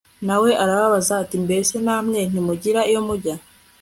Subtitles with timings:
[0.27, 3.35] na we arababaza ati “mbese namwe ntimugira iyo mujya